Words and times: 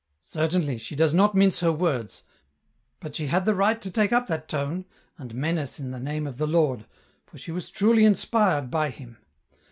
"Certainly, 0.19 0.79
she 0.79 0.95
does 0.95 1.13
not 1.13 1.35
mince 1.35 1.59
her 1.59 1.71
words, 1.71 2.23
but 2.99 3.13
she 3.13 3.27
had 3.27 3.45
the 3.45 3.53
right 3.53 3.79
to 3.83 3.91
take 3.91 4.11
up 4.11 4.25
that 4.25 4.47
tone, 4.47 4.85
aad 5.19 5.35
menace 5.35 5.79
in 5.79 5.91
the 5.91 5.99
name 5.99 6.25
of 6.25 6.37
the 6.37 6.47
Lord, 6.47 6.87
for 7.27 7.37
she 7.37 7.51
was 7.51 7.69
truly 7.69 8.03
inspired 8.03 8.71
by 8.71 8.89
Him. 8.89 9.17